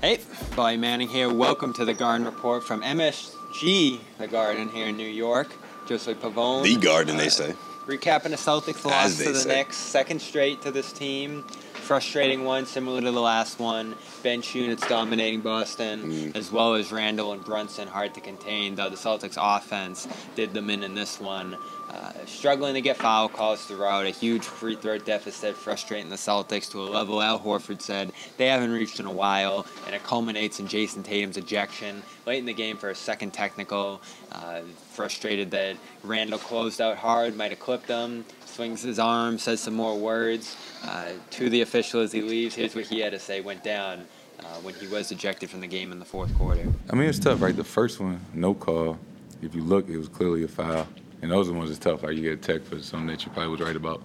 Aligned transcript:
Hey, 0.00 0.18
Bobby 0.56 0.76
Manning 0.78 1.08
here. 1.08 1.32
Welcome 1.32 1.72
to 1.74 1.84
the 1.84 1.92
Garden 1.92 2.24
Report 2.24 2.64
from 2.64 2.82
MSG, 2.82 4.00
the 4.18 4.26
Garden 4.28 4.68
here 4.70 4.86
in 4.86 4.96
New 4.96 5.06
York. 5.08 5.48
Josue 5.86 6.14
Pavone. 6.14 6.62
The 6.62 6.76
Garden, 6.76 7.16
they 7.16 7.28
say. 7.28 7.54
Recapping 7.86 8.24
the 8.30 8.36
Celtics 8.36 8.84
loss 8.84 9.18
to 9.18 9.32
the 9.32 9.38
say. 9.38 9.48
Knicks, 9.48 9.76
second 9.76 10.20
straight 10.22 10.62
to 10.62 10.70
this 10.70 10.92
team. 10.92 11.42
Frustrating 11.74 12.44
one, 12.44 12.66
similar 12.66 13.00
to 13.00 13.10
the 13.10 13.20
last 13.20 13.58
one. 13.58 13.96
Bench 14.22 14.54
units 14.54 14.86
dominating 14.88 15.40
Boston, 15.40 16.04
Mm. 16.32 16.36
as 16.36 16.52
well 16.52 16.74
as 16.74 16.92
Randle 16.92 17.32
and 17.32 17.44
Brunson 17.44 17.88
hard 17.88 18.14
to 18.14 18.20
contain. 18.20 18.76
Though 18.76 18.88
the 18.90 18.96
Celtics 18.96 19.36
offense 19.36 20.06
did 20.36 20.54
them 20.54 20.70
in 20.70 20.82
in 20.84 20.94
this 20.94 21.18
one. 21.20 21.58
Uh, 21.90 22.12
struggling 22.24 22.74
to 22.74 22.80
get 22.80 22.96
foul 22.96 23.28
calls 23.28 23.64
throughout, 23.64 24.06
a 24.06 24.10
huge 24.10 24.44
free 24.44 24.76
throw 24.76 24.96
deficit, 24.96 25.56
frustrating 25.56 26.08
the 26.08 26.16
Celtics 26.16 26.70
to 26.70 26.80
a 26.80 26.86
level 26.86 27.20
Al 27.20 27.40
Horford 27.40 27.82
said 27.82 28.12
they 28.36 28.46
haven't 28.46 28.70
reached 28.70 29.00
in 29.00 29.06
a 29.06 29.10
while, 29.10 29.66
and 29.86 29.94
it 29.94 30.04
culminates 30.04 30.60
in 30.60 30.68
Jayson 30.68 31.02
Tatum's 31.02 31.36
ejection 31.36 32.02
late 32.26 32.38
in 32.38 32.44
the 32.44 32.52
game 32.52 32.76
for 32.76 32.90
a 32.90 32.94
second 32.94 33.32
technical. 33.32 34.00
Uh, 34.30 34.60
frustrated 34.92 35.50
that 35.50 35.76
Randle 36.04 36.38
closed 36.38 36.80
out 36.80 36.96
hard, 36.96 37.36
might 37.36 37.50
have 37.50 37.58
clipped 37.58 37.88
him, 37.88 38.24
swings 38.44 38.82
his 38.82 39.00
arm, 39.00 39.38
says 39.38 39.58
some 39.60 39.74
more 39.74 39.98
words 39.98 40.56
uh, 40.84 41.08
to 41.30 41.50
the 41.50 41.62
official 41.62 42.02
as 42.02 42.12
he 42.12 42.22
leaves. 42.22 42.54
Here's 42.54 42.76
what 42.76 42.84
he 42.84 43.00
had 43.00 43.12
to 43.12 43.18
say 43.18 43.40
went 43.40 43.64
down 43.64 44.06
uh, 44.38 44.44
when 44.62 44.74
he 44.74 44.86
was 44.86 45.10
ejected 45.10 45.50
from 45.50 45.60
the 45.60 45.66
game 45.66 45.90
in 45.90 45.98
the 45.98 46.04
fourth 46.04 46.32
quarter. 46.36 46.68
I 46.88 46.94
mean, 46.94 47.08
it's 47.08 47.18
tough, 47.18 47.42
right? 47.42 47.56
The 47.56 47.64
first 47.64 47.98
one, 47.98 48.20
no 48.32 48.54
call. 48.54 48.96
If 49.42 49.56
you 49.56 49.62
look, 49.62 49.88
it 49.88 49.96
was 49.96 50.08
clearly 50.08 50.44
a 50.44 50.48
foul. 50.48 50.86
And 51.22 51.30
those 51.30 51.48
are 51.48 51.52
the 51.52 51.58
ones 51.58 51.70
that's 51.70 51.78
tough. 51.82 52.02
Like 52.02 52.16
you 52.16 52.22
get 52.22 52.32
a 52.32 52.36
tech 52.36 52.62
for 52.66 52.80
something 52.82 53.08
that 53.08 53.24
you 53.24 53.32
probably 53.32 53.48
was 53.50 53.60
right 53.60 53.76
about. 53.76 54.02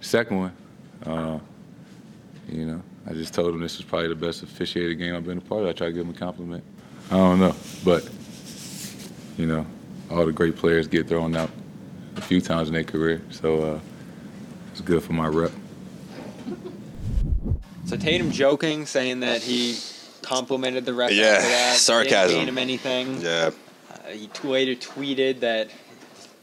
Second 0.00 0.38
one, 0.38 0.52
uh, 1.06 1.38
you 2.48 2.66
know, 2.66 2.82
I 3.06 3.12
just 3.12 3.34
told 3.34 3.54
him 3.54 3.60
this 3.60 3.76
was 3.78 3.86
probably 3.86 4.08
the 4.08 4.14
best 4.14 4.42
officiated 4.42 4.98
game 4.98 5.14
I've 5.16 5.24
been 5.26 5.38
a 5.38 5.40
part 5.40 5.62
of. 5.62 5.68
I 5.68 5.72
tried 5.72 5.88
to 5.88 5.92
give 5.92 6.06
him 6.06 6.14
a 6.14 6.18
compliment. 6.18 6.62
I 7.10 7.16
don't 7.16 7.40
know, 7.40 7.54
but 7.84 8.08
you 9.36 9.46
know, 9.46 9.66
all 10.10 10.24
the 10.26 10.32
great 10.32 10.56
players 10.56 10.86
get 10.86 11.08
thrown 11.08 11.34
out 11.36 11.50
a 12.16 12.20
few 12.20 12.40
times 12.40 12.68
in 12.68 12.74
their 12.74 12.84
career, 12.84 13.20
so 13.30 13.62
uh, 13.62 13.80
it's 14.72 14.80
good 14.80 15.02
for 15.02 15.12
my 15.12 15.26
rep. 15.26 15.50
So 17.86 17.96
Tatum 17.96 18.30
joking, 18.30 18.86
saying 18.86 19.20
that 19.20 19.42
he 19.42 19.76
complimented 20.22 20.84
the 20.86 20.94
ref 20.94 21.12
Yeah, 21.12 21.24
after 21.26 21.48
that. 21.48 21.76
sarcasm. 21.76 22.28
Didn't 22.28 22.38
gain 22.40 22.48
him 22.48 22.58
anything. 22.58 23.20
Yeah. 23.20 23.50
Uh, 23.90 24.08
he 24.10 24.30
later 24.48 24.74
tweeted 24.74 25.40
that 25.40 25.68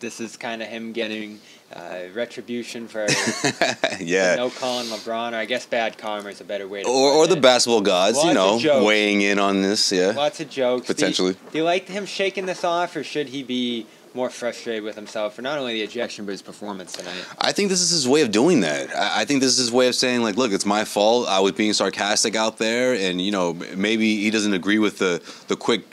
this 0.02 0.20
is 0.20 0.36
kind 0.36 0.62
of 0.62 0.68
him 0.68 0.92
getting 0.92 1.40
uh, 1.74 2.00
retribution 2.14 2.88
for 2.88 3.08
yeah. 4.00 4.36
no 4.36 4.50
calling 4.50 4.88
LeBron, 4.88 5.32
or 5.32 5.36
I 5.38 5.46
guess 5.46 5.66
bad 5.66 5.98
karma 5.98 6.30
is 6.30 6.42
a 6.42 6.44
better 6.44 6.68
way 6.68 6.84
to 6.84 6.90
Or, 6.90 7.12
or 7.12 7.28
the 7.28 7.38
basketball 7.38 7.82
gods, 7.82 8.18
Lots 8.18 8.28
you 8.28 8.34
know, 8.70 8.84
weighing 8.84 9.22
in 9.22 9.40
on 9.40 9.62
this. 9.62 9.92
Yeah. 9.92 10.08
Lots 10.12 10.40
of 10.42 10.50
jokes. 10.50 10.88
Do 10.88 10.92
you- 10.92 10.96
Potentially. 10.96 11.34
Do 11.52 11.58
you, 11.60 11.64
like 11.64 11.88
him 11.88 12.06
shaking 12.06 12.46
this 12.46 12.64
off, 12.66 12.96
or 12.96 13.04
should 13.04 13.30
he 13.30 13.44
be 13.44 13.86
more 14.14 14.30
frustrated 14.30 14.84
with 14.84 14.96
himself 14.96 15.36
for 15.36 15.42
not 15.42 15.58
only 15.58 15.72
the 15.76 15.82
ejection 15.84 16.26
but 16.26 16.32
his 16.34 16.42
performance 16.42 16.92
tonight? 16.92 17.24
I 17.40 17.54
think 17.54 17.70
this 17.70 17.80
is 17.80 17.92
his 17.92 18.06
way 18.06 18.22
of 18.22 18.32
doing 18.32 18.60
that. 18.62 18.94
I 18.94 19.22
I 19.22 19.26
think 19.26 19.40
this 19.42 19.52
is 19.54 19.58
his 19.58 19.72
way 19.72 19.88
of 19.88 19.96
saying, 19.96 20.22
like, 20.24 20.36
look, 20.36 20.52
it's 20.52 20.66
my 20.66 20.84
fault. 20.84 21.30
I 21.30 21.40
was 21.40 21.54
being 21.54 21.72
sarcastic 21.72 22.36
out 22.36 22.58
there, 22.58 22.94
and 22.94 23.22
you 23.22 23.32
know, 23.32 23.54
maybe 23.78 24.18
he 24.18 24.30
doesn't 24.30 24.54
agree 24.54 24.80
with 24.80 24.98
the 24.98 25.22
the 25.48 25.56
quick 25.56 25.84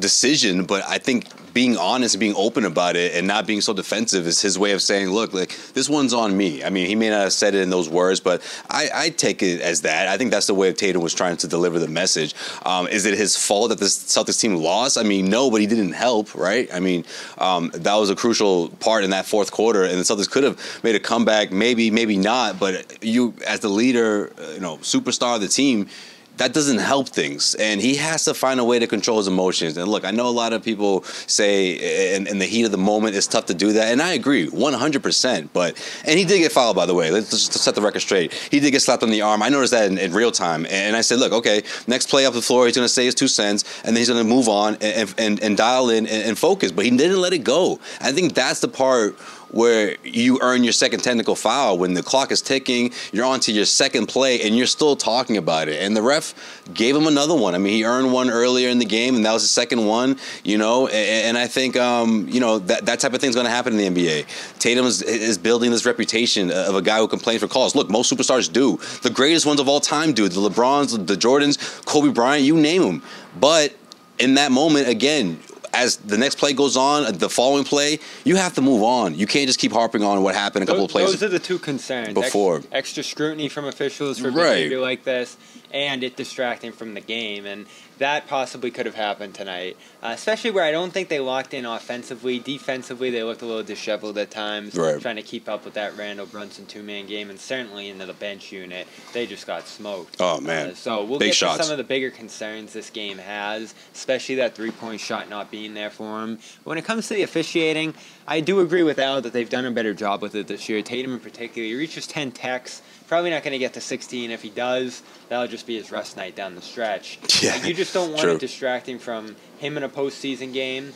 decision, 0.00 0.64
but 0.64 0.82
I 0.88 0.98
think 0.98 1.26
being 1.54 1.76
honest 1.76 2.14
and 2.14 2.20
being 2.20 2.34
open 2.36 2.64
about 2.64 2.94
it 2.94 3.14
and 3.14 3.26
not 3.26 3.46
being 3.46 3.60
so 3.60 3.72
defensive 3.72 4.26
is 4.26 4.40
his 4.40 4.58
way 4.58 4.72
of 4.72 4.82
saying, 4.82 5.08
look, 5.08 5.32
like 5.32 5.56
this 5.74 5.88
one's 5.88 6.14
on 6.14 6.36
me. 6.36 6.62
I 6.62 6.70
mean, 6.70 6.86
he 6.86 6.94
may 6.94 7.10
not 7.10 7.22
have 7.22 7.32
said 7.32 7.54
it 7.54 7.62
in 7.62 7.70
those 7.70 7.88
words, 7.88 8.20
but 8.20 8.42
I, 8.70 8.88
I 8.94 9.08
take 9.10 9.42
it 9.42 9.60
as 9.60 9.82
that. 9.82 10.08
I 10.08 10.16
think 10.16 10.30
that's 10.30 10.46
the 10.46 10.54
way 10.54 10.68
of 10.68 10.76
Tatum 10.76 11.02
was 11.02 11.14
trying 11.14 11.36
to 11.38 11.48
deliver 11.48 11.78
the 11.78 11.88
message. 11.88 12.34
Um, 12.64 12.86
is 12.86 13.06
it 13.06 13.18
his 13.18 13.36
fault 13.36 13.70
that 13.70 13.78
the 13.78 13.86
Celtics 13.86 14.40
team 14.40 14.54
lost? 14.54 14.96
I 14.96 15.02
mean, 15.02 15.28
no, 15.28 15.50
but 15.50 15.60
he 15.60 15.66
didn't 15.66 15.92
help, 15.92 16.34
right? 16.34 16.72
I 16.72 16.80
mean, 16.80 17.04
um, 17.38 17.70
that 17.74 17.94
was 17.94 18.10
a 18.10 18.16
crucial 18.16 18.68
part 18.80 19.04
in 19.04 19.10
that 19.10 19.26
fourth 19.26 19.50
quarter, 19.50 19.84
and 19.84 19.98
the 19.98 20.04
Celtics 20.04 20.30
could 20.30 20.44
have 20.44 20.60
made 20.84 20.94
a 20.94 21.00
comeback, 21.00 21.50
maybe, 21.50 21.90
maybe 21.90 22.16
not. 22.16 22.60
But 22.60 23.02
you, 23.02 23.34
as 23.46 23.60
the 23.60 23.68
leader, 23.68 24.32
uh, 24.38 24.50
you 24.50 24.60
know, 24.60 24.76
superstar 24.78 25.36
of 25.36 25.40
the 25.40 25.48
team, 25.48 25.88
that 26.38 26.52
doesn't 26.52 26.78
help 26.78 27.08
things. 27.08 27.54
And 27.56 27.80
he 27.80 27.96
has 27.96 28.24
to 28.24 28.34
find 28.34 28.58
a 28.60 28.64
way 28.64 28.78
to 28.78 28.86
control 28.86 29.18
his 29.18 29.26
emotions. 29.26 29.76
And 29.76 29.88
look, 29.88 30.04
I 30.04 30.10
know 30.10 30.28
a 30.28 30.30
lot 30.30 30.52
of 30.52 30.62
people 30.62 31.02
say 31.26 32.14
in, 32.14 32.26
in 32.26 32.38
the 32.38 32.46
heat 32.46 32.64
of 32.64 32.70
the 32.70 32.78
moment 32.78 33.16
it's 33.16 33.26
tough 33.26 33.46
to 33.46 33.54
do 33.54 33.72
that. 33.72 33.92
And 33.92 34.00
I 34.00 34.12
agree 34.12 34.48
100%. 34.48 35.48
But, 35.52 36.00
and 36.04 36.18
he 36.18 36.24
did 36.24 36.38
get 36.38 36.52
fouled, 36.52 36.76
by 36.76 36.86
the 36.86 36.94
way. 36.94 37.10
Let's 37.10 37.30
just 37.30 37.52
set 37.52 37.74
the 37.74 37.82
record 37.82 38.00
straight. 38.00 38.32
He 38.32 38.60
did 38.60 38.70
get 38.70 38.82
slapped 38.82 39.02
on 39.02 39.10
the 39.10 39.22
arm. 39.22 39.42
I 39.42 39.48
noticed 39.48 39.72
that 39.72 39.90
in, 39.90 39.98
in 39.98 40.12
real 40.12 40.32
time. 40.32 40.66
And 40.70 40.96
I 40.96 41.00
said, 41.00 41.18
look, 41.18 41.32
okay, 41.32 41.62
next 41.86 42.08
play 42.08 42.24
up 42.24 42.34
the 42.34 42.42
floor, 42.42 42.66
he's 42.66 42.76
going 42.76 42.84
to 42.84 42.92
say 42.92 43.04
his 43.04 43.14
two 43.14 43.28
cents, 43.28 43.64
and 43.84 43.88
then 43.88 43.96
he's 43.96 44.08
going 44.08 44.22
to 44.22 44.28
move 44.28 44.48
on 44.48 44.76
and, 44.80 45.14
and, 45.18 45.42
and 45.42 45.56
dial 45.56 45.90
in 45.90 46.06
and, 46.06 46.24
and 46.24 46.38
focus. 46.38 46.72
But 46.72 46.84
he 46.84 46.90
didn't 46.96 47.20
let 47.20 47.32
it 47.32 47.44
go. 47.44 47.80
I 48.00 48.12
think 48.12 48.34
that's 48.34 48.60
the 48.60 48.68
part 48.68 49.18
where 49.50 49.96
you 50.04 50.38
earn 50.42 50.64
your 50.64 50.72
second 50.72 51.00
technical 51.00 51.34
foul 51.34 51.78
when 51.78 51.94
the 51.94 52.02
clock 52.02 52.30
is 52.30 52.40
ticking, 52.40 52.92
you're 53.12 53.24
on 53.24 53.40
to 53.40 53.52
your 53.52 53.64
second 53.64 54.06
play, 54.06 54.40
and 54.42 54.56
you're 54.56 54.66
still 54.66 54.96
talking 54.96 55.36
about 55.36 55.68
it. 55.68 55.82
And 55.82 55.96
the 55.96 56.02
ref 56.02 56.34
gave 56.74 56.94
him 56.94 57.06
another 57.06 57.34
one. 57.34 57.54
I 57.54 57.58
mean, 57.58 57.72
he 57.72 57.84
earned 57.84 58.12
one 58.12 58.30
earlier 58.30 58.68
in 58.68 58.78
the 58.78 58.84
game, 58.84 59.16
and 59.16 59.24
that 59.24 59.32
was 59.32 59.42
the 59.42 59.48
second 59.48 59.84
one, 59.86 60.18
you 60.44 60.58
know. 60.58 60.86
And, 60.88 61.28
and 61.28 61.38
I 61.38 61.46
think, 61.46 61.76
um, 61.76 62.28
you 62.28 62.40
know, 62.40 62.58
that, 62.60 62.86
that 62.86 63.00
type 63.00 63.14
of 63.14 63.20
thing's 63.20 63.34
going 63.34 63.46
to 63.46 63.50
happen 63.50 63.78
in 63.78 63.94
the 63.94 64.02
NBA. 64.02 64.58
Tatum 64.58 64.86
is, 64.86 65.02
is 65.02 65.38
building 65.38 65.70
this 65.70 65.86
reputation 65.86 66.50
of 66.50 66.74
a 66.74 66.82
guy 66.82 66.98
who 66.98 67.08
complains 67.08 67.40
for 67.40 67.48
calls. 67.48 67.74
Look, 67.74 67.88
most 67.90 68.12
superstars 68.12 68.52
do. 68.52 68.78
The 69.02 69.10
greatest 69.10 69.46
ones 69.46 69.60
of 69.60 69.68
all 69.68 69.80
time 69.80 70.12
do. 70.12 70.28
The 70.28 70.40
LeBrons, 70.40 71.06
the 71.06 71.14
Jordans, 71.14 71.84
Kobe 71.84 72.12
Bryant, 72.12 72.44
you 72.44 72.56
name 72.56 72.82
them. 72.82 73.02
But 73.40 73.74
in 74.18 74.34
that 74.34 74.52
moment, 74.52 74.88
again, 74.88 75.40
as 75.78 75.96
the 75.96 76.18
next 76.18 76.36
play 76.38 76.52
goes 76.52 76.76
on, 76.76 77.16
the 77.18 77.28
following 77.30 77.64
play, 77.64 77.98
you 78.24 78.36
have 78.36 78.54
to 78.54 78.60
move 78.60 78.82
on. 78.82 79.14
You 79.14 79.26
can't 79.26 79.46
just 79.46 79.58
keep 79.60 79.72
harping 79.72 80.02
on 80.02 80.22
what 80.22 80.34
happened 80.34 80.64
a 80.64 80.66
couple 80.66 80.82
Those, 80.82 80.90
of 80.90 80.92
plays. 80.92 81.12
those 81.12 81.22
are 81.22 81.28
the 81.28 81.38
two 81.38 81.58
concerns. 81.58 82.14
Before. 82.14 82.62
extra 82.72 83.02
scrutiny 83.02 83.48
from 83.48 83.64
officials 83.64 84.18
for 84.18 84.30
Right. 84.30 84.54
behavior 84.54 84.80
like 84.80 85.04
this, 85.04 85.36
and 85.72 86.02
it 86.02 86.16
distracting 86.16 86.72
from 86.72 86.94
the 86.94 87.00
game, 87.00 87.46
and 87.46 87.66
that 87.98 88.26
possibly 88.26 88.70
could 88.70 88.86
have 88.86 88.94
happened 88.94 89.34
tonight. 89.34 89.76
Uh, 90.02 90.12
especially 90.14 90.50
where 90.50 90.64
I 90.64 90.70
don't 90.70 90.92
think 90.92 91.08
they 91.08 91.18
locked 91.20 91.52
in 91.54 91.64
offensively. 91.64 92.38
Defensively, 92.38 93.10
they 93.10 93.22
looked 93.22 93.42
a 93.42 93.46
little 93.46 93.62
disheveled 93.62 94.16
at 94.18 94.30
times, 94.30 94.74
Right. 94.76 95.00
trying 95.00 95.16
to 95.16 95.22
keep 95.22 95.48
up 95.48 95.64
with 95.64 95.74
that 95.74 95.96
Randle 95.96 96.26
Brunson 96.26 96.66
two 96.66 96.82
man 96.82 97.06
game, 97.06 97.30
and 97.30 97.38
certainly 97.38 97.88
into 97.88 98.06
the 98.06 98.12
bench 98.12 98.52
unit, 98.52 98.86
they 99.12 99.26
just 99.26 99.46
got 99.46 99.66
smoked. 99.66 100.16
Oh, 100.20 100.40
man. 100.40 100.70
Uh, 100.70 100.74
so 100.74 101.04
we'll 101.04 101.18
Big 101.18 101.28
get 101.30 101.34
shots. 101.36 101.58
to 101.58 101.62
some 101.64 101.72
of 101.72 101.78
the 101.78 101.84
bigger 101.84 102.10
concerns 102.10 102.72
this 102.72 102.90
game 102.90 103.18
has, 103.18 103.74
especially 103.94 104.36
that 104.36 104.54
three 104.54 104.70
point 104.70 105.00
shot 105.00 105.28
not 105.28 105.50
being 105.50 105.74
there 105.74 105.90
for 105.90 106.22
him. 106.22 106.38
When 106.64 106.78
it 106.78 106.84
comes 106.84 107.08
to 107.08 107.14
the 107.14 107.22
officiating, 107.22 107.94
I 108.26 108.40
do 108.40 108.60
agree 108.60 108.82
with 108.82 108.98
Al 108.98 109.20
that 109.22 109.32
they've 109.32 109.48
done 109.48 109.64
a 109.64 109.70
better 109.70 109.94
job 109.94 110.22
with 110.22 110.34
it 110.34 110.46
this 110.46 110.68
year. 110.68 110.82
Tatum 110.82 111.14
in 111.14 111.20
particular, 111.20 111.66
he 111.66 111.74
reaches 111.74 112.06
10 112.06 112.30
techs. 112.32 112.82
Probably 113.08 113.30
not 113.30 113.42
going 113.42 113.52
to 113.52 113.58
get 113.58 113.72
to 113.74 113.80
16. 113.80 114.30
If 114.30 114.42
he 114.42 114.50
does, 114.50 115.02
that'll 115.28 115.48
just 115.48 115.66
be 115.66 115.76
his 115.76 115.90
rest 115.90 116.16
night 116.16 116.36
down 116.36 116.54
the 116.54 116.62
stretch. 116.62 117.18
Yeah, 117.42 117.52
Like, 117.54 117.64
you 117.66 117.74
just 117.74 117.94
don't 117.94 118.10
want 118.10 118.22
true. 118.22 118.34
it 118.34 118.40
distracting 118.40 118.98
from 118.98 119.34
him 119.58 119.76
in 119.76 119.82
a 119.82 119.88
postseason 119.88 120.52
game 120.52 120.92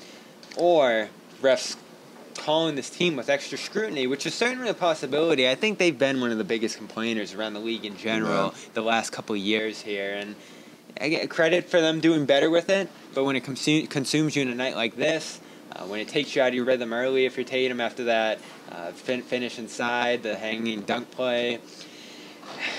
or 0.56 1.08
refs 1.40 1.76
calling 2.36 2.74
this 2.74 2.90
team 2.90 3.14
with 3.16 3.28
extra 3.30 3.56
scrutiny, 3.56 4.06
which 4.06 4.26
is 4.26 4.34
certainly 4.34 4.68
a 4.68 4.74
possibility. 4.74 5.48
I 5.48 5.54
think 5.54 5.78
they've 5.78 5.96
been 5.98 6.20
one 6.20 6.30
of 6.32 6.38
the 6.38 6.44
biggest 6.44 6.76
complainers 6.76 7.32
around 7.34 7.54
the 7.54 7.60
league 7.60 7.84
in 7.84 7.96
general 7.96 8.54
the 8.74 8.82
last 8.82 9.10
couple 9.10 9.34
of 9.34 9.40
years 9.40 9.80
here, 9.80 10.14
and 10.14 10.34
I 11.00 11.08
get 11.08 11.30
credit 11.30 11.68
for 11.68 11.80
them 11.80 12.00
doing 12.00 12.26
better 12.26 12.50
with 12.50 12.68
it. 12.70 12.88
But 13.14 13.24
when 13.24 13.36
it 13.36 13.44
consu- 13.44 13.88
consumes 13.88 14.34
you 14.34 14.42
in 14.42 14.48
a 14.48 14.54
night 14.54 14.74
like 14.76 14.96
this, 14.96 15.40
uh, 15.76 15.84
when 15.84 16.00
it 16.00 16.08
takes 16.08 16.34
you 16.34 16.42
out 16.42 16.48
of 16.48 16.54
your 16.54 16.64
rhythm 16.64 16.92
early, 16.92 17.24
if 17.26 17.36
you're 17.36 17.44
Tatum 17.46 17.80
after 17.80 18.04
that 18.04 18.38
uh, 18.70 18.90
fin- 18.92 19.22
finish 19.22 19.58
inside 19.58 20.22
the 20.22 20.34
hanging 20.34 20.80
dunk 20.82 21.10
play, 21.12 21.60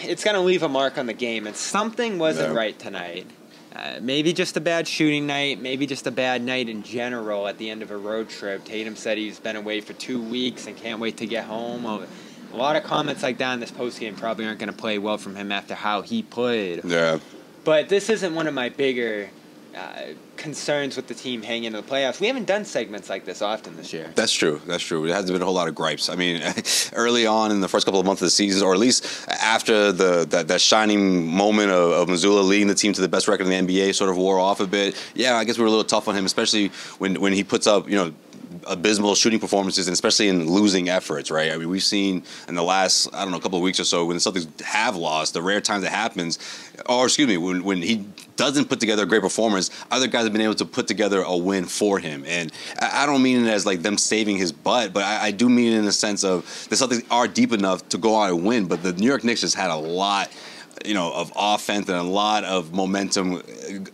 it's 0.04 0.24
going 0.24 0.36
to 0.36 0.42
leave 0.42 0.64
a 0.64 0.70
mark 0.70 0.98
on 0.98 1.06
the 1.06 1.14
game. 1.14 1.48
And 1.48 1.56
something 1.56 2.20
wasn't 2.20 2.56
right 2.56 2.78
tonight. 2.78 3.28
Uh, 3.76 3.98
maybe 4.02 4.34
just 4.34 4.56
a 4.56 4.62
bad 4.62 4.88
shooting 4.88 5.26
night, 5.26 5.60
maybe 5.60 5.88
just 5.88 6.06
a 6.06 6.12
bad 6.12 6.44
night 6.44 6.70
in 6.70 6.84
general 6.84 7.48
at 7.48 7.58
the 7.58 7.72
end 7.72 7.82
of 7.82 7.90
a 7.90 7.98
road 7.98 8.30
trip. 8.30 8.64
Tatum 8.64 8.96
said 8.96 9.18
he's 9.18 9.40
been 9.40 9.56
away 9.56 9.82
for 9.82 9.94
two 9.94 10.22
weeks 10.22 10.68
and 10.68 10.78
can't 10.78 11.00
wait 11.00 11.18
to 11.18 11.26
get 11.26 11.46
home. 11.46 11.86
A 11.86 12.06
lot 12.56 12.76
of 12.76 12.84
comments 12.84 13.24
like 13.24 13.40
that 13.40 13.54
in 13.56 13.60
this 13.60 13.72
postgame 13.72 14.16
probably 14.16 14.46
aren't 14.46 14.60
going 14.60 14.72
to 14.72 14.78
play 14.78 15.00
well 15.00 15.18
from 15.18 15.36
him 15.36 15.52
after 15.52 15.74
how 15.74 16.04
he 16.04 16.22
played. 16.22 16.82
Yeah. 16.86 17.18
But 17.64 17.90
this 17.90 18.12
isn't 18.12 18.36
one 18.36 18.46
of 18.46 18.54
my 18.54 18.70
bigger 18.70 19.32
uh, 19.76 20.14
concerns 20.38 20.96
with 20.96 21.08
the 21.08 21.14
team 21.14 21.42
hanging 21.42 21.66
in 21.66 21.74
the 21.74 21.82
playoffs. 21.82 22.20
We 22.20 22.28
haven't 22.28 22.46
done 22.46 22.66
segments 22.66 23.10
like 23.10 23.26
this 23.26 23.42
often 23.42 23.76
this 23.76 23.94
year. 23.94 24.12
That's 24.16 24.32
true. 24.32 24.62
That's 24.68 24.84
true. 24.84 25.06
There 25.06 25.16
hasn't 25.16 25.34
been 25.34 25.42
a 25.42 25.46
whole 25.46 25.54
lot 25.54 25.68
of 25.68 25.76
gripes. 25.76 26.10
I 26.10 26.16
mean, 26.16 26.42
early 26.94 27.26
on 27.26 27.52
in 27.52 27.62
the 27.62 27.68
first 27.68 27.86
couple 27.86 28.00
of 28.00 28.06
months 28.06 28.22
of 28.22 28.28
the 28.28 28.32
season, 28.32 28.66
or 28.66 28.74
at 28.74 28.80
least 28.80 29.28
after 29.28 29.92
the 29.92 30.26
that, 30.26 30.48
that 30.48 30.62
shining 30.62 31.26
moment 31.26 31.72
of, 31.72 31.92
of 31.92 32.08
Mazzulla 32.08 32.44
leading 32.48 32.68
the 32.68 32.76
team 32.76 32.94
to 32.94 33.02
the 33.02 33.08
best 33.08 33.28
record 33.28 33.48
in 33.48 33.68
the 33.68 33.74
NBA, 33.74 33.96
sort 33.96 34.10
of 34.10 34.18
wore 34.18 34.40
off 34.40 34.60
a 34.60 34.68
bit. 34.68 34.96
Yeah, 35.16 35.36
I 35.36 35.44
guess 35.44 35.58
we 35.58 35.62
were 35.62 35.68
a 35.68 35.72
little 35.72 35.84
tough 35.84 36.08
on 36.08 36.16
him, 36.16 36.26
especially 36.26 36.68
when 37.00 37.20
when 37.20 37.34
he 37.34 37.44
puts 37.44 37.68
up, 37.68 37.90
you 37.90 37.96
know. 37.96 38.14
Abysmal 38.68 39.16
shooting 39.16 39.40
performances, 39.40 39.88
and 39.88 39.94
especially 39.94 40.30
in 40.30 40.50
losing 40.50 40.90
efforts, 40.90 41.32
right? 41.32 41.52
I 41.52 41.58
mean, 41.58 41.70
we've 41.70 41.84
seen 41.84 42.24
in 42.48 42.56
the 42.56 42.64
last 42.64 43.14
I 43.14 43.24
don't 43.24 43.32
know 43.32 43.38
a 43.38 43.42
couple 43.42 43.58
of 43.58 43.64
weeks 43.64 43.80
or 43.80 43.84
so 43.84 44.06
when 44.06 44.16
the 44.16 44.22
Celtics 44.22 44.62
have 44.62 44.96
lost, 44.96 45.34
the 45.34 45.42
rare 45.42 45.62
times 45.62 45.84
it 45.84 45.92
happens, 45.92 46.40
or 46.88 47.06
excuse 47.06 47.28
me, 47.28 47.38
when 47.38 47.64
when 47.64 47.82
he 47.82 48.06
doesn't 48.36 48.70
put 48.70 48.80
together 48.80 49.04
a 49.04 49.06
great 49.06 49.22
performance, 49.22 49.70
other 49.92 50.08
guys 50.08 50.24
have 50.24 50.34
been 50.34 50.42
able 50.42 50.56
to 50.56 50.66
put 50.66 50.88
together 50.88 51.22
a 51.22 51.38
win 51.38 51.66
for 51.66 52.00
him. 52.00 52.24
And 52.28 52.52
I, 52.80 53.04
I 53.04 53.06
don't 53.06 53.22
mean 53.22 53.46
it 53.46 53.50
as 53.50 53.66
like 53.66 53.82
them 53.82 53.98
saving 53.98 54.38
his 54.38 54.52
butt, 54.52 54.94
but 54.94 55.04
I, 55.04 55.28
I 55.28 55.32
do 55.32 55.50
mean 55.50 55.74
it 55.74 55.78
in 55.78 55.86
the 55.86 55.92
sense 55.92 56.24
of 56.24 56.44
the 56.70 56.76
Celtics 56.76 57.06
are 57.12 57.28
deep 57.28 57.52
enough 57.52 57.88
to 57.90 57.98
go 57.98 58.20
out 58.20 58.30
and 58.30 58.46
win. 58.46 58.68
But 58.68 58.84
the 58.84 58.94
New 58.94 59.08
York 59.08 59.24
Knicks 59.24 59.42
just 59.42 59.56
had 59.56 59.70
a 59.70 59.76
lot 59.76 60.32
you 60.86 60.94
know, 60.94 61.14
of 61.14 61.32
offense 61.36 61.88
and 61.88 61.98
a 61.98 62.04
lot 62.04 62.44
of 62.44 62.74
momentum 62.74 63.42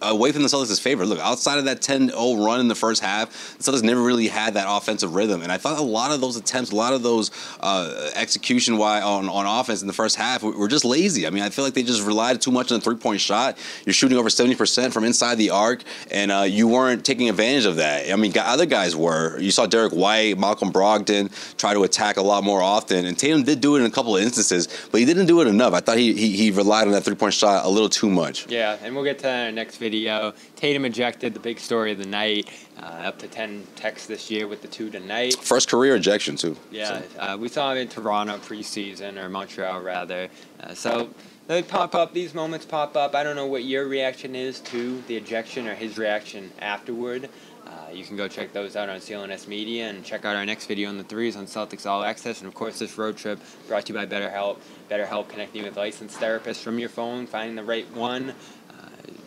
away 0.01 0.31
from 0.31 0.43
the 0.43 0.47
Celtics' 0.47 0.79
favor. 0.79 1.05
Look, 1.05 1.19
outside 1.19 1.59
of 1.59 1.65
that 1.65 1.81
10-0 1.81 2.45
run 2.45 2.59
in 2.59 2.67
the 2.67 2.75
first 2.75 3.01
half, 3.01 3.57
the 3.57 3.63
Celtics 3.63 3.83
never 3.83 4.01
really 4.01 4.27
had 4.27 4.53
that 4.55 4.65
offensive 4.67 5.15
rhythm. 5.15 5.41
And 5.41 5.51
I 5.51 5.57
thought 5.57 5.79
a 5.79 5.83
lot 5.83 6.11
of 6.11 6.21
those 6.21 6.35
attempts, 6.35 6.71
a 6.71 6.75
lot 6.75 6.93
of 6.93 7.03
those 7.03 7.31
uh, 7.59 8.11
execution 8.15 8.77
why 8.77 9.01
on, 9.01 9.29
on 9.29 9.45
offense 9.45 9.81
in 9.81 9.87
the 9.87 9.93
first 9.93 10.15
half 10.15 10.43
were 10.43 10.67
just 10.67 10.85
lazy. 10.85 11.27
I 11.27 11.29
mean, 11.29 11.43
I 11.43 11.49
feel 11.49 11.65
like 11.65 11.73
they 11.73 11.83
just 11.83 12.05
relied 12.05 12.41
too 12.41 12.51
much 12.51 12.71
on 12.71 12.79
the 12.79 12.83
three-point 12.83 13.21
shot. 13.21 13.57
You're 13.85 13.93
shooting 13.93 14.17
over 14.17 14.29
70% 14.29 14.91
from 14.93 15.03
inside 15.03 15.35
the 15.35 15.51
arc, 15.51 15.83
and 16.11 16.31
uh, 16.31 16.41
you 16.41 16.67
weren't 16.67 17.05
taking 17.05 17.29
advantage 17.29 17.65
of 17.65 17.77
that. 17.77 18.11
I 18.11 18.15
mean, 18.15 18.33
other 18.37 18.65
guys 18.65 18.95
were. 18.95 19.39
You 19.39 19.51
saw 19.51 19.65
Derrick 19.65 19.93
White, 19.93 20.37
Malcolm 20.37 20.71
Brogdon 20.71 21.29
try 21.57 21.73
to 21.73 21.83
attack 21.83 22.17
a 22.17 22.21
lot 22.21 22.43
more 22.43 22.61
often, 22.61 23.05
and 23.05 23.17
Tatum 23.17 23.43
did 23.43 23.61
do 23.61 23.75
it 23.75 23.79
in 23.79 23.85
a 23.85 23.91
couple 23.91 24.15
of 24.15 24.23
instances, 24.23 24.67
but 24.91 24.99
he 24.99 25.05
didn't 25.05 25.25
do 25.25 25.41
it 25.41 25.47
enough. 25.47 25.73
I 25.73 25.79
thought 25.79 25.97
he, 25.97 26.13
he, 26.13 26.31
he 26.31 26.51
relied 26.51 26.87
on 26.87 26.91
that 26.93 27.03
three 27.03 27.15
point 27.15 27.33
shot 27.33 27.65
a 27.65 27.69
little 27.69 27.89
too 27.89 28.09
much. 28.09 28.47
Yeah, 28.49 28.77
and 28.81 28.95
we'll 28.95 29.03
get 29.03 29.17
to 29.19 29.23
that 29.23 29.49
in 29.49 29.55
next 29.55 29.68
video. 29.77 30.33
Tatum 30.55 30.85
ejected, 30.85 31.33
the 31.33 31.39
big 31.39 31.59
story 31.59 31.91
of 31.91 31.97
the 31.97 32.05
night. 32.05 32.49
Uh, 32.77 32.85
up 32.85 33.19
to 33.19 33.27
10 33.27 33.65
techs 33.75 34.05
this 34.05 34.31
year 34.31 34.47
with 34.47 34.61
the 34.61 34.67
two 34.67 34.89
tonight. 34.89 35.35
First 35.35 35.69
career 35.69 35.95
ejection, 35.95 36.35
too. 36.35 36.55
Yeah, 36.71 37.01
so. 37.01 37.19
uh, 37.19 37.37
we 37.37 37.49
saw 37.49 37.71
him 37.71 37.77
in 37.79 37.87
Toronto 37.87 38.37
preseason, 38.37 39.21
or 39.21 39.29
Montreal 39.29 39.81
rather. 39.81 40.29
Uh, 40.61 40.73
so 40.73 41.09
they 41.47 41.63
pop 41.63 41.95
up, 41.95 42.13
these 42.13 42.33
moments 42.33 42.65
pop 42.65 42.95
up. 42.95 43.15
I 43.15 43.23
don't 43.23 43.35
know 43.35 43.47
what 43.47 43.63
your 43.63 43.87
reaction 43.87 44.35
is 44.35 44.59
to 44.61 45.01
the 45.07 45.17
ejection 45.17 45.67
or 45.67 45.75
his 45.75 45.97
reaction 45.97 46.51
afterward. 46.59 47.29
Uh, 47.65 47.91
you 47.91 48.03
can 48.03 48.15
go 48.15 48.27
check 48.27 48.51
those 48.51 48.75
out 48.75 48.89
on 48.89 48.99
CLNS 48.99 49.47
Media 49.47 49.89
and 49.89 50.03
check 50.03 50.25
out 50.25 50.35
our 50.35 50.45
next 50.45 50.65
video 50.65 50.89
on 50.89 50.97
the 50.97 51.03
threes 51.03 51.35
on 51.35 51.45
Celtics 51.45 51.85
All 51.85 52.03
Access. 52.03 52.39
And 52.39 52.47
of 52.47 52.53
course, 52.53 52.79
this 52.79 52.97
road 52.97 53.17
trip 53.17 53.39
brought 53.67 53.85
to 53.87 53.93
you 53.93 53.99
by 53.99 54.05
BetterHelp. 54.05 54.57
BetterHelp 54.89 55.27
connecting 55.29 55.61
you 55.61 55.67
with 55.67 55.77
licensed 55.77 56.19
therapists 56.19 56.61
from 56.63 56.79
your 56.79 56.89
phone, 56.89 57.27
finding 57.27 57.55
the 57.55 57.63
right 57.63 57.89
one. 57.93 58.33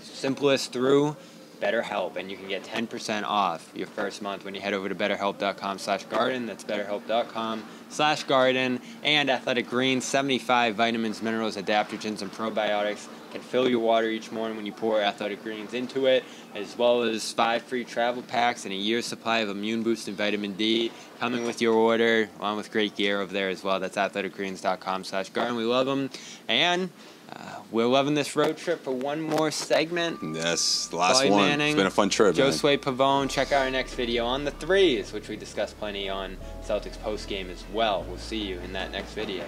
Simplest 0.03 0.73
through 0.73 1.17
BetterHelp, 1.61 2.17
and 2.17 2.31
you 2.31 2.37
can 2.37 2.49
get 2.49 2.65
10% 2.65 3.23
off 3.23 3.71
your 3.75 3.87
first 3.87 4.21
month 4.21 4.45
when 4.45 4.55
you 4.55 4.61
head 4.61 4.75
over 4.75 4.89
to 4.89 4.95
betterhelp.com 4.95 5.79
slash 5.79 6.05
garden. 6.05 6.47
That's 6.47 6.65
betterhelp.com 6.65 7.63
slash 7.89 8.25
garden. 8.25 8.81
And 9.05 9.31
Athletic 9.31 9.69
Greens, 9.69 10.05
75 10.05 10.75
vitamins, 10.75 11.23
minerals, 11.23 11.57
adaptogens, 11.57 12.21
and 12.21 12.33
probiotics 12.33 13.07
can 13.33 13.41
fill 13.41 13.69
your 13.69 13.81
water 13.81 14.09
each 14.09 14.31
morning 14.31 14.57
when 14.57 14.67
you 14.67 14.73
pour 14.73 15.01
Athletic 15.01 15.43
Greens 15.43 15.75
into 15.75 16.07
it, 16.07 16.23
as 16.55 16.77
well 16.77 17.03
as 17.03 17.33
five 17.33 17.63
free 17.63 17.85
travel 17.85 18.23
packs 18.23 18.65
and 18.65 18.73
a 18.73 18.77
year's 18.77 19.07
supply 19.07 19.39
of 19.39 19.49
immune 19.49 19.83
boost 19.83 20.07
and 20.07 20.17
vitamin 20.17 20.53
D 20.53 20.93
coming 21.19 21.45
with 21.45 21.63
your 21.63 21.75
order, 21.75 22.29
along 22.39 22.59
with 22.59 22.71
great 22.71 22.95
gear 22.95 23.21
over 23.21 23.33
there 23.33 23.49
as 23.49 23.65
well. 23.65 23.81
That's 23.81 23.97
athleticgreens.com 23.97 25.05
slash 25.05 25.31
garden. 25.31 25.57
We 25.57 25.65
love 25.65 25.87
them. 25.87 26.11
And 26.47 26.91
uh, 27.33 27.61
we're 27.71 27.87
loving 27.87 28.15
this 28.15 28.37
road 28.37 28.59
trip 28.59 28.85
for 28.85 28.93
one 28.93 29.21
more 29.21 29.51
segment. 29.51 30.19
Yes, 30.23 30.89
the 30.89 30.97
last 30.97 31.27
one. 31.27 31.41
Manning, 31.41 31.69
it's 31.69 31.77
been 31.77 31.87
a 31.87 31.91
fun 31.91 32.11
trip. 32.11 32.35
Josue 32.37 32.77
Pavone. 32.77 33.31
Check 33.31 33.53
out 33.53 33.63
our 33.63 33.71
next 33.71 33.95
video 33.95 34.27
on 34.27 34.45
the 34.45 34.51
threes, 34.51 35.13
which 35.13 35.29
we 35.29 35.37
discussed 35.37 35.79
plenty 35.79 36.09
on 36.11 36.37
Celtics 36.63 37.01
post 37.01 37.29
game 37.29 37.49
as 37.49 37.65
well. 37.73 38.05
We'll 38.07 38.19
see 38.19 38.43
you 38.47 38.59
in 38.59 38.75
that 38.75 38.93
next 38.93 39.15
video. 39.15 39.45